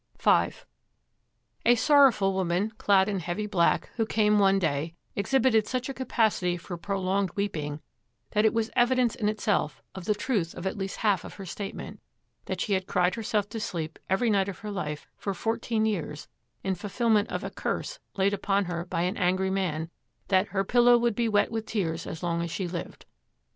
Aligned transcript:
V 0.19 0.49
A 1.63 1.75
sorrowful 1.75 2.33
woman 2.33 2.71
clad 2.79 3.07
in 3.07 3.19
heavy 3.19 3.45
black, 3.45 3.91
who 3.97 4.05
came 4.07 4.39
one 4.39 4.57
day, 4.57 4.95
exhibited 5.15 5.67
such 5.67 5.89
a 5.89 5.93
capacity 5.93 6.57
for 6.57 6.75
prolonged 6.75 7.29
weeping 7.35 7.81
that 8.31 8.43
it 8.43 8.51
was 8.51 8.71
evidence 8.75 9.13
in 9.13 9.29
itself 9.29 9.83
of 9.93 10.05
the 10.05 10.15
truth 10.15 10.55
of 10.55 10.65
at 10.65 10.75
least 10.75 10.97
half 10.97 11.21
her 11.21 11.45
statement, 11.45 11.99
that 12.45 12.59
she 12.59 12.73
had 12.73 12.87
cried 12.87 13.13
herself 13.13 13.47
to 13.49 13.59
sleep 13.59 13.99
every 14.09 14.31
night 14.31 14.49
of 14.49 14.57
her 14.57 14.71
life 14.71 15.05
for 15.17 15.35
fourteen 15.35 15.85
years 15.85 16.27
in 16.63 16.73
fulfillment 16.73 17.29
of 17.29 17.43
a 17.43 17.51
'curse' 17.51 17.99
laid 18.15 18.33
upon 18.33 18.65
her 18.65 18.83
by 18.85 19.01
an 19.03 19.17
angry 19.17 19.51
man 19.51 19.87
that 20.29 20.47
'her 20.47 20.63
pillow 20.63 20.97
would 20.97 21.13
be 21.13 21.29
wet 21.29 21.51
with 21.51 21.67
tears 21.67 22.07
as 22.07 22.23
long 22.23 22.41
as 22.41 22.49
she 22.49 22.67
lived.' 22.67 23.05